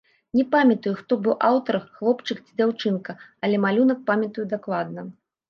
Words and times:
Не 0.37 0.43
памятаю, 0.53 0.93
хто 1.01 1.17
быў 1.27 1.35
аўтар, 1.49 1.77
хлопчык 1.99 2.41
ці 2.45 2.57
дзяўчынка, 2.63 3.17
але 3.49 3.61
малюнак 3.67 4.03
памятаю 4.11 4.49
дакладна. 4.57 5.07